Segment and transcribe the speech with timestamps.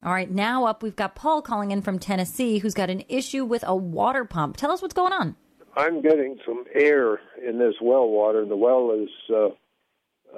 [0.00, 3.44] All right, now up, we've got Paul calling in from Tennessee who's got an issue
[3.44, 4.56] with a water pump.
[4.56, 5.34] Tell us what's going on.
[5.76, 8.44] I'm getting some air in this well water.
[8.46, 9.48] The well is uh,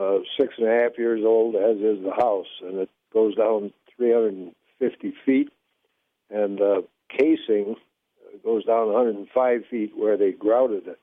[0.03, 3.73] uh, six and a half years old, as is the house, and it goes down
[3.97, 5.51] 350 feet.
[6.31, 7.77] And the casing
[8.43, 11.01] goes down 105 feet where they grouted it.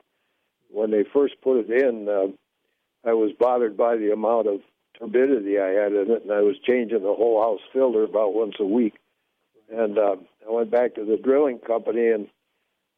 [0.72, 4.62] When they first put it in, uh, I was bothered by the amount of
[5.00, 8.56] turbidity I had in it, and I was changing the whole house filter about once
[8.60, 8.96] a week.
[9.70, 10.16] And uh,
[10.48, 12.28] I went back to the drilling company, and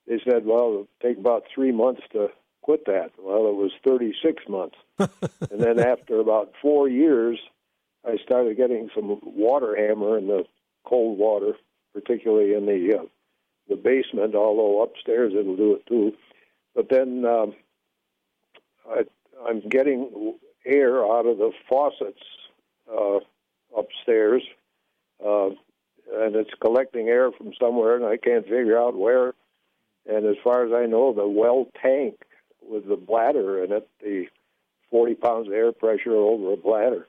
[0.08, 2.30] they said, "Well, it'll take about three months to
[2.62, 5.10] quit that." Well, it was 36 months, and
[5.60, 7.40] then after about four years,
[8.06, 10.46] I started getting some water hammer in the
[10.86, 11.54] cold water,
[11.94, 13.06] particularly in the uh,
[13.68, 14.36] the basement.
[14.36, 16.14] Although upstairs it'll do it too.
[16.76, 17.56] But then um,
[18.88, 19.06] I,
[19.48, 20.36] I'm getting
[20.70, 22.22] air out of the faucets
[22.92, 23.20] uh,
[23.78, 24.44] upstairs,
[25.26, 29.34] uh, and it's collecting air from somewhere, and I can't figure out where.
[30.08, 32.16] And as far as I know, the well tank
[32.68, 34.26] with the bladder in it, the
[34.92, 37.08] 40 pounds of air pressure over a bladder,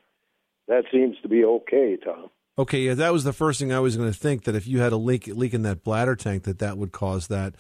[0.69, 2.31] that seems to be okay, Tom.
[2.59, 4.81] Okay, yeah, that was the first thing I was going to think that if you
[4.81, 7.55] had a leak leak in that bladder tank, that that would cause that.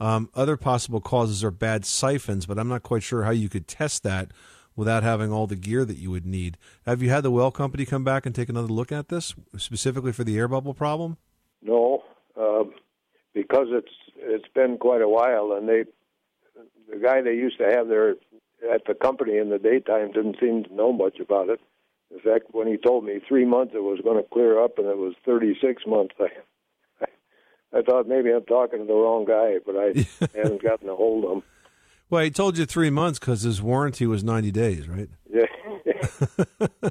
[0.00, 3.68] Um, other possible causes are bad siphons, but I'm not quite sure how you could
[3.68, 4.32] test that
[4.76, 6.56] without having all the gear that you would need.
[6.86, 10.12] Have you had the well company come back and take another look at this specifically
[10.12, 11.16] for the air bubble problem?
[11.62, 12.02] No,
[12.40, 12.64] uh,
[13.34, 15.84] because it's it's been quite a while, and they
[16.90, 18.16] the guy they used to have there
[18.72, 21.60] at the company in the daytime didn't seem to know much about it.
[22.10, 24.86] In fact, when he told me three months it was going to clear up, and
[24.86, 26.28] it was 36 months, I,
[27.00, 30.94] I, I thought maybe I'm talking to the wrong guy, but I haven't gotten a
[30.94, 31.42] hold of him.
[32.12, 35.08] Well, he told you three months because his warranty was 90 days, right?
[35.32, 35.46] Yeah.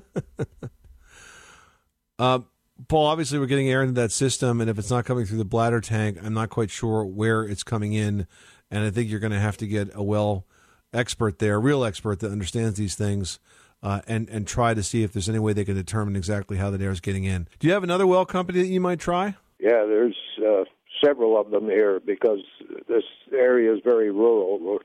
[2.20, 2.40] uh,
[2.88, 5.46] Paul, obviously, we're getting air into that system, and if it's not coming through the
[5.46, 8.26] bladder tank, I'm not quite sure where it's coming in.
[8.72, 10.48] And I think you're going to have to get a well
[10.92, 13.40] expert there, a real expert that understands these things,
[13.84, 16.72] uh, and and try to see if there's any way they can determine exactly how
[16.72, 17.48] that air is getting in.
[17.60, 19.36] Do you have another well company that you might try?
[19.60, 20.64] Yeah, there's uh,
[21.06, 22.40] several of them here because
[22.88, 24.80] this area is very rural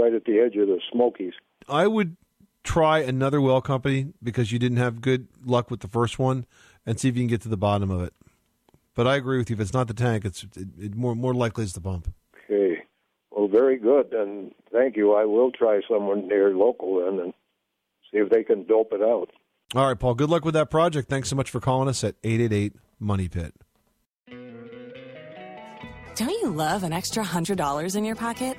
[0.00, 1.34] right at the edge of the Smokies.
[1.68, 2.16] I would
[2.62, 6.46] try another well company because you didn't have good luck with the first one,
[6.86, 8.12] and see if you can get to the bottom of it.
[8.94, 9.54] But I agree with you.
[9.54, 12.12] If it's not the tank, it's it, it more more likely it's the pump.
[12.44, 12.82] Okay.
[13.30, 15.14] Well, very good, and thank you.
[15.14, 17.32] I will try someone near local then and
[18.10, 19.30] see if they can dope it out.
[19.74, 20.14] All right, Paul.
[20.14, 21.08] Good luck with that project.
[21.08, 23.54] Thanks so much for calling us at eight eight eight Money Pit.
[26.16, 28.58] Don't you love an extra hundred dollars in your pocket?